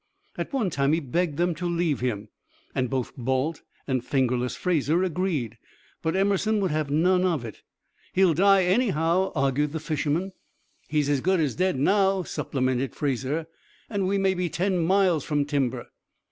At 0.35 0.51
one 0.51 0.71
time 0.71 0.93
he 0.93 0.99
begged 0.99 1.37
them 1.37 1.53
to 1.53 1.67
leave 1.69 1.99
him, 1.99 2.29
and 2.73 2.89
both 2.89 3.13
Balt 3.15 3.61
and 3.87 4.03
"Fingerless" 4.03 4.55
Fraser 4.55 5.03
agreed, 5.03 5.59
but 6.01 6.15
Emerson 6.15 6.59
would 6.59 6.71
have 6.71 6.89
none 6.89 7.23
of 7.23 7.45
it. 7.45 7.61
"He'll 8.11 8.33
die, 8.33 8.63
anyhow," 8.63 9.31
argued 9.35 9.73
the 9.73 9.79
fisherman. 9.79 10.31
"He's 10.87 11.07
as 11.07 11.21
good 11.21 11.39
as 11.39 11.53
dead 11.53 11.75
now," 11.77 12.23
supplemented 12.23 12.95
Fraser, 12.95 13.45
"and 13.91 14.07
we 14.07 14.17
may 14.17 14.33
be 14.33 14.49
ten 14.49 14.79
miles 14.79 15.23
from 15.23 15.45
timber." 15.45 15.89